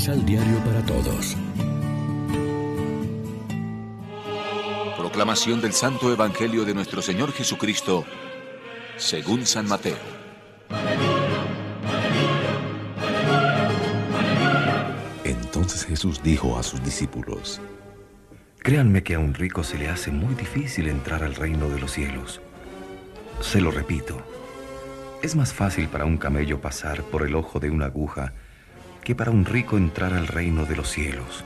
Misal 0.00 0.24
Diario 0.24 0.56
para 0.64 0.80
Todos. 0.86 1.36
Proclamación 4.96 5.60
del 5.60 5.74
Santo 5.74 6.10
Evangelio 6.10 6.64
de 6.64 6.72
nuestro 6.72 7.02
Señor 7.02 7.32
Jesucristo, 7.32 8.06
según 8.96 9.44
San 9.44 9.68
Mateo. 9.68 9.98
Entonces 15.22 15.84
Jesús 15.84 16.22
dijo 16.22 16.56
a 16.56 16.62
sus 16.62 16.82
discípulos, 16.82 17.60
Créanme 18.60 19.02
que 19.02 19.16
a 19.16 19.18
un 19.18 19.34
rico 19.34 19.62
se 19.62 19.76
le 19.76 19.90
hace 19.90 20.10
muy 20.10 20.34
difícil 20.34 20.88
entrar 20.88 21.22
al 21.22 21.34
reino 21.34 21.68
de 21.68 21.78
los 21.78 21.92
cielos. 21.92 22.40
Se 23.42 23.60
lo 23.60 23.70
repito, 23.70 24.16
es 25.20 25.36
más 25.36 25.52
fácil 25.52 25.88
para 25.88 26.06
un 26.06 26.16
camello 26.16 26.58
pasar 26.62 27.02
por 27.02 27.22
el 27.26 27.34
ojo 27.34 27.60
de 27.60 27.68
una 27.68 27.84
aguja 27.84 28.32
que 29.02 29.14
para 29.14 29.30
un 29.30 29.44
rico 29.44 29.76
entrar 29.76 30.14
al 30.14 30.26
reino 30.26 30.64
de 30.66 30.76
los 30.76 30.90
cielos. 30.90 31.44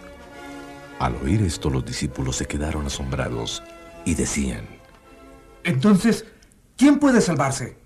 Al 0.98 1.16
oír 1.16 1.42
esto 1.42 1.70
los 1.70 1.84
discípulos 1.84 2.36
se 2.36 2.46
quedaron 2.46 2.86
asombrados 2.86 3.62
y 4.04 4.14
decían, 4.14 4.66
Entonces, 5.62 6.24
¿quién 6.76 6.98
puede 6.98 7.20
salvarse? 7.20 7.76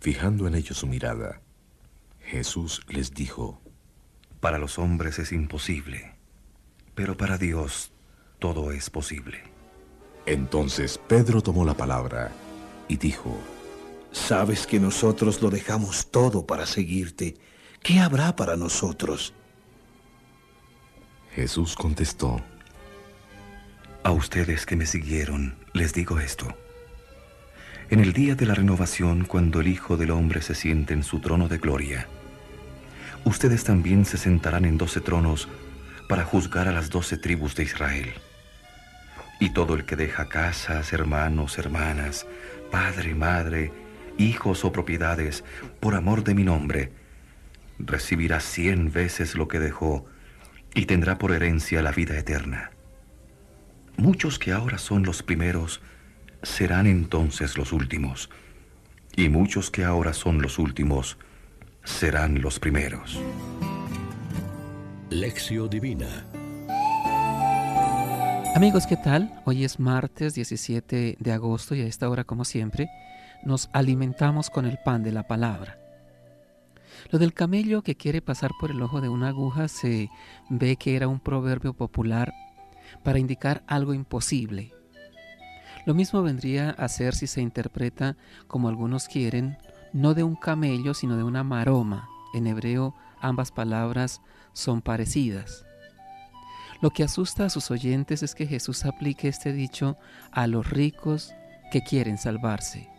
Fijando 0.00 0.46
en 0.46 0.54
ellos 0.54 0.78
su 0.78 0.86
mirada, 0.86 1.40
Jesús 2.20 2.82
les 2.88 3.14
dijo, 3.14 3.60
Para 4.40 4.58
los 4.58 4.78
hombres 4.78 5.18
es 5.18 5.32
imposible, 5.32 6.14
pero 6.94 7.16
para 7.16 7.38
Dios 7.38 7.92
todo 8.38 8.72
es 8.72 8.90
posible. 8.90 9.42
Entonces 10.26 10.98
Pedro 10.98 11.42
tomó 11.42 11.64
la 11.64 11.74
palabra 11.74 12.32
y 12.88 12.96
dijo, 12.96 13.36
Sabes 14.12 14.66
que 14.66 14.78
nosotros 14.78 15.40
lo 15.40 15.48
dejamos 15.48 16.10
todo 16.10 16.46
para 16.46 16.66
seguirte. 16.66 17.36
¿Qué 17.82 17.98
habrá 17.98 18.36
para 18.36 18.56
nosotros? 18.56 19.34
Jesús 21.34 21.74
contestó, 21.74 22.40
A 24.04 24.12
ustedes 24.12 24.66
que 24.66 24.76
me 24.76 24.86
siguieron, 24.86 25.56
les 25.72 25.92
digo 25.92 26.20
esto. 26.20 26.56
En 27.90 27.98
el 27.98 28.12
día 28.12 28.36
de 28.36 28.46
la 28.46 28.54
renovación, 28.54 29.24
cuando 29.24 29.60
el 29.60 29.66
Hijo 29.66 29.96
del 29.96 30.12
Hombre 30.12 30.42
se 30.42 30.54
siente 30.54 30.94
en 30.94 31.02
su 31.02 31.18
trono 31.18 31.48
de 31.48 31.58
gloria, 31.58 32.06
ustedes 33.24 33.64
también 33.64 34.04
se 34.04 34.16
sentarán 34.16 34.64
en 34.64 34.78
doce 34.78 35.00
tronos 35.00 35.48
para 36.08 36.24
juzgar 36.24 36.68
a 36.68 36.72
las 36.72 36.88
doce 36.88 37.16
tribus 37.16 37.56
de 37.56 37.64
Israel. 37.64 38.12
Y 39.40 39.50
todo 39.50 39.74
el 39.74 39.84
que 39.86 39.96
deja 39.96 40.28
casas, 40.28 40.92
hermanos, 40.92 41.58
hermanas, 41.58 42.26
padre, 42.70 43.16
madre, 43.16 43.72
hijos 44.18 44.64
o 44.64 44.70
propiedades, 44.70 45.42
por 45.80 45.96
amor 45.96 46.22
de 46.22 46.34
mi 46.34 46.44
nombre, 46.44 47.01
recibirá 47.82 48.40
cien 48.40 48.92
veces 48.92 49.34
lo 49.34 49.48
que 49.48 49.58
dejó 49.58 50.06
y 50.74 50.86
tendrá 50.86 51.18
por 51.18 51.32
herencia 51.32 51.82
la 51.82 51.92
vida 51.92 52.16
eterna. 52.18 52.70
Muchos 53.96 54.38
que 54.38 54.52
ahora 54.52 54.78
son 54.78 55.02
los 55.02 55.22
primeros 55.22 55.80
serán 56.42 56.86
entonces 56.86 57.56
los 57.56 57.72
últimos, 57.72 58.30
y 59.14 59.28
muchos 59.28 59.70
que 59.70 59.84
ahora 59.84 60.12
son 60.12 60.40
los 60.40 60.58
últimos 60.58 61.18
serán 61.84 62.40
los 62.40 62.58
primeros. 62.58 63.20
Lección 65.10 65.68
Divina 65.68 66.24
Amigos, 68.54 68.86
¿qué 68.86 68.98
tal? 68.98 69.32
Hoy 69.44 69.64
es 69.64 69.80
martes 69.80 70.34
17 70.34 71.16
de 71.18 71.32
agosto 71.32 71.74
y 71.74 71.80
a 71.80 71.86
esta 71.86 72.10
hora, 72.10 72.24
como 72.24 72.44
siempre, 72.44 72.90
nos 73.44 73.70
alimentamos 73.72 74.50
con 74.50 74.66
el 74.66 74.78
pan 74.84 75.02
de 75.02 75.10
la 75.10 75.26
palabra. 75.26 75.81
Lo 77.10 77.18
del 77.18 77.34
camello 77.34 77.82
que 77.82 77.96
quiere 77.96 78.22
pasar 78.22 78.52
por 78.60 78.70
el 78.70 78.82
ojo 78.82 79.00
de 79.00 79.08
una 79.08 79.28
aguja 79.28 79.68
se 79.68 80.10
ve 80.48 80.76
que 80.76 80.96
era 80.96 81.08
un 81.08 81.20
proverbio 81.20 81.74
popular 81.74 82.32
para 83.02 83.18
indicar 83.18 83.62
algo 83.66 83.94
imposible. 83.94 84.72
Lo 85.84 85.94
mismo 85.94 86.22
vendría 86.22 86.70
a 86.70 86.88
ser 86.88 87.14
si 87.14 87.26
se 87.26 87.40
interpreta, 87.40 88.16
como 88.46 88.68
algunos 88.68 89.08
quieren, 89.08 89.58
no 89.92 90.14
de 90.14 90.22
un 90.22 90.36
camello, 90.36 90.94
sino 90.94 91.16
de 91.16 91.24
una 91.24 91.42
maroma. 91.42 92.08
En 92.34 92.46
hebreo 92.46 92.94
ambas 93.20 93.50
palabras 93.50 94.20
son 94.52 94.80
parecidas. 94.80 95.64
Lo 96.80 96.90
que 96.90 97.04
asusta 97.04 97.46
a 97.46 97.50
sus 97.50 97.70
oyentes 97.70 98.22
es 98.22 98.34
que 98.34 98.46
Jesús 98.46 98.84
aplique 98.84 99.28
este 99.28 99.52
dicho 99.52 99.96
a 100.30 100.46
los 100.46 100.68
ricos 100.70 101.32
que 101.70 101.82
quieren 101.82 102.18
salvarse. 102.18 102.91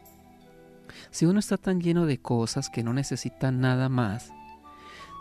Si 1.12 1.26
uno 1.26 1.40
está 1.40 1.58
tan 1.58 1.82
lleno 1.82 2.06
de 2.06 2.22
cosas 2.22 2.70
que 2.70 2.84
no 2.84 2.94
necesita 2.94 3.52
nada 3.52 3.90
más, 3.90 4.32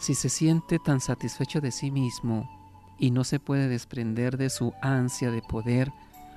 si 0.00 0.14
se 0.14 0.28
siente 0.28 0.78
tan 0.78 1.00
satisfecho 1.00 1.60
de 1.60 1.70
sí 1.70 1.90
mismo 1.90 2.50
y 2.98 3.10
no 3.10 3.24
se 3.24 3.40
puede 3.40 3.68
desprender 3.68 4.36
de 4.36 4.50
su 4.50 4.72
ansia 4.82 5.30
de 5.30 5.42
poder 5.42 5.92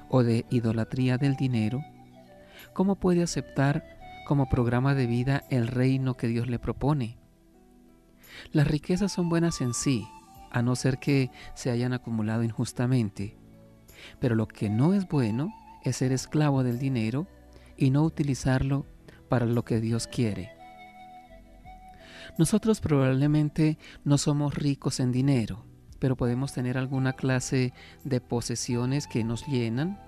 o 0.10 0.24
de 0.24 0.46
idolatría 0.50 1.18
del 1.18 1.36
dinero, 1.36 1.82
¿cómo 2.74 2.96
puede 2.96 3.24
aceptar 3.24 3.84
como 4.28 4.50
programa 4.50 4.94
de 4.96 5.08
vida 5.08 5.44
el 5.50 5.68
reino 5.68 6.16
que 6.16 6.28
Dios 6.28 6.48
le 6.48 6.60
propone? 6.60 7.18
Las 8.52 8.68
riquezas 8.68 9.12
son 9.12 9.30
buenas 9.30 9.62
en 9.62 9.74
sí, 9.74 10.08
a 10.52 10.62
no 10.62 10.76
ser 10.76 11.00
que 11.00 11.32
se 11.54 11.72
hayan 11.72 11.94
acumulado 11.94 12.44
injustamente. 12.44 13.38
Pero 14.20 14.36
lo 14.36 14.48
que 14.48 14.70
no 14.70 14.94
es 14.94 15.08
bueno 15.08 15.54
es 15.84 15.98
ser 15.98 16.12
esclavo 16.12 16.64
del 16.64 16.80
dinero 16.80 17.28
y 17.78 17.90
no 17.90 18.04
utilizarlo 18.04 18.86
para 19.28 19.46
lo 19.46 19.64
que 19.64 19.80
Dios 19.80 20.08
quiere. 20.08 20.52
Nosotros 22.38 22.82
probablemente 22.82 23.78
no 24.04 24.18
somos 24.18 24.56
ricos 24.56 25.00
en 25.00 25.12
dinero, 25.12 25.66
pero 26.00 26.16
podemos 26.16 26.54
tener 26.54 26.78
alguna 26.78 27.14
clase 27.14 27.74
de 28.04 28.20
posesiones 28.20 29.08
que 29.08 29.24
nos 29.24 29.46
llenan, 29.48 30.00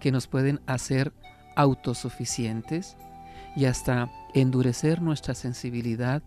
que 0.00 0.10
nos 0.10 0.26
pueden 0.26 0.60
hacer 0.66 1.12
autosuficientes 1.56 2.96
y 3.56 3.66
hasta 3.66 4.10
endurecer 4.34 5.00
nuestra 5.00 5.34
sensibilidad 5.34 6.22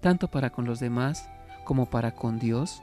tanto 0.00 0.28
para 0.28 0.50
con 0.50 0.64
los 0.64 0.80
demás 0.80 1.28
como 1.64 1.90
para 1.90 2.14
con 2.14 2.38
Dios 2.38 2.82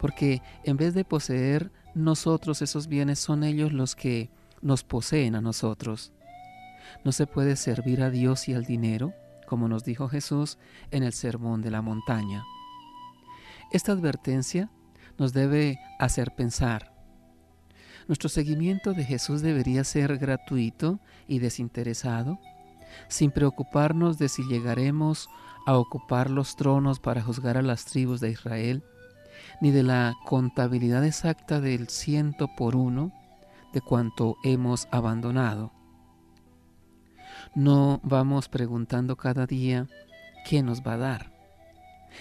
porque 0.00 0.42
en 0.64 0.76
vez 0.76 0.94
de 0.94 1.04
poseer 1.04 1.70
nosotros 1.94 2.62
esos 2.62 2.88
bienes, 2.88 3.18
son 3.18 3.44
ellos 3.44 3.72
los 3.72 3.96
que 3.96 4.30
nos 4.60 4.84
poseen 4.84 5.34
a 5.34 5.40
nosotros. 5.40 6.12
No 7.04 7.12
se 7.12 7.26
puede 7.26 7.56
servir 7.56 8.02
a 8.02 8.10
Dios 8.10 8.48
y 8.48 8.54
al 8.54 8.64
dinero, 8.64 9.14
como 9.46 9.68
nos 9.68 9.84
dijo 9.84 10.08
Jesús 10.08 10.58
en 10.90 11.02
el 11.02 11.12
Sermón 11.12 11.62
de 11.62 11.70
la 11.70 11.82
Montaña. 11.82 12.44
Esta 13.72 13.92
advertencia 13.92 14.70
nos 15.18 15.32
debe 15.32 15.78
hacer 15.98 16.34
pensar. 16.34 16.94
Nuestro 18.06 18.28
seguimiento 18.28 18.94
de 18.94 19.04
Jesús 19.04 19.42
debería 19.42 19.84
ser 19.84 20.16
gratuito 20.16 21.00
y 21.26 21.40
desinteresado, 21.40 22.38
sin 23.08 23.30
preocuparnos 23.30 24.18
de 24.18 24.28
si 24.28 24.42
llegaremos 24.44 25.28
a 25.66 25.76
ocupar 25.76 26.30
los 26.30 26.56
tronos 26.56 27.00
para 27.00 27.22
juzgar 27.22 27.58
a 27.58 27.62
las 27.62 27.84
tribus 27.84 28.20
de 28.20 28.30
Israel 28.30 28.82
ni 29.60 29.70
de 29.70 29.82
la 29.82 30.16
contabilidad 30.24 31.04
exacta 31.04 31.60
del 31.60 31.88
ciento 31.88 32.48
por 32.56 32.76
uno 32.76 33.12
de 33.72 33.80
cuanto 33.80 34.36
hemos 34.44 34.88
abandonado. 34.90 35.72
No 37.54 38.00
vamos 38.02 38.48
preguntando 38.48 39.16
cada 39.16 39.46
día 39.46 39.86
qué 40.48 40.62
nos 40.62 40.82
va 40.82 40.94
a 40.94 40.98
dar. 40.98 41.32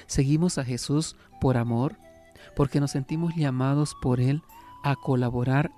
Seguimos 0.05 0.57
a 0.57 0.63
Jesús 0.63 1.15
por 1.39 1.57
amor, 1.57 1.97
porque 2.55 2.79
nos 2.79 2.91
sentimos 2.91 3.35
llamados 3.35 3.95
por 4.01 4.19
Él 4.19 4.41
a 4.83 4.95
colaborar 4.95 5.71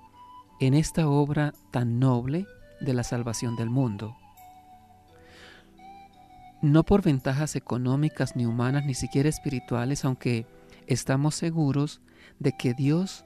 en 0.60 0.74
esta 0.74 1.08
obra 1.08 1.54
tan 1.70 1.98
noble 1.98 2.46
de 2.80 2.94
la 2.94 3.04
salvación 3.04 3.56
del 3.56 3.70
mundo. 3.70 4.16
No 6.62 6.84
por 6.84 7.02
ventajas 7.02 7.56
económicas 7.56 8.36
ni 8.36 8.44
humanas, 8.44 8.84
ni 8.84 8.94
siquiera 8.94 9.28
espirituales, 9.28 10.04
aunque 10.04 10.46
estamos 10.86 11.34
seguros 11.34 12.02
de 12.38 12.52
que 12.52 12.74
Dios 12.74 13.24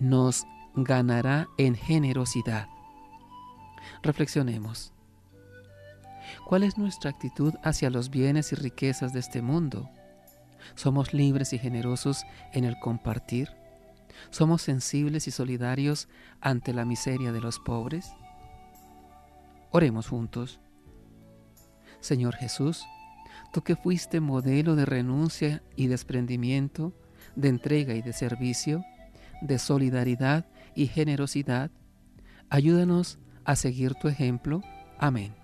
nos 0.00 0.44
ganará 0.74 1.46
en 1.56 1.76
generosidad. 1.76 2.66
Reflexionemos. 4.02 4.92
¿Cuál 6.46 6.62
es 6.62 6.78
nuestra 6.78 7.10
actitud 7.10 7.54
hacia 7.62 7.90
los 7.90 8.10
bienes 8.10 8.52
y 8.52 8.56
riquezas 8.56 9.12
de 9.12 9.20
este 9.20 9.42
mundo? 9.42 9.90
¿Somos 10.74 11.12
libres 11.12 11.52
y 11.52 11.58
generosos 11.58 12.24
en 12.52 12.64
el 12.64 12.78
compartir? 12.78 13.50
¿Somos 14.30 14.62
sensibles 14.62 15.28
y 15.28 15.30
solidarios 15.30 16.08
ante 16.40 16.72
la 16.72 16.84
miseria 16.84 17.32
de 17.32 17.40
los 17.40 17.58
pobres? 17.58 18.12
Oremos 19.70 20.08
juntos. 20.08 20.60
Señor 22.00 22.34
Jesús, 22.36 22.84
tú 23.52 23.62
que 23.62 23.76
fuiste 23.76 24.20
modelo 24.20 24.76
de 24.76 24.86
renuncia 24.86 25.62
y 25.76 25.86
desprendimiento, 25.86 26.92
de 27.34 27.48
entrega 27.48 27.94
y 27.94 28.02
de 28.02 28.12
servicio, 28.12 28.84
de 29.40 29.58
solidaridad 29.58 30.46
y 30.74 30.86
generosidad, 30.86 31.70
ayúdanos 32.50 33.18
a 33.44 33.56
seguir 33.56 33.94
tu 33.94 34.08
ejemplo. 34.08 34.62
Amén. 34.98 35.43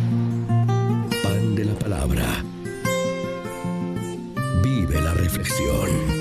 reflexión. 5.37 6.20